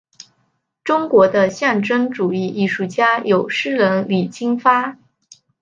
[0.83, 4.97] 中国的象征主义艺术家有诗人李金发。